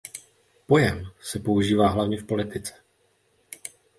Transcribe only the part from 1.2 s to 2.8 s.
se používá hlavně v politice.